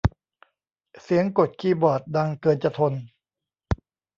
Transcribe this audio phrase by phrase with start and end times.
[1.01, 2.93] เสียงกดคีย์บอร์ดดังเกินจะทน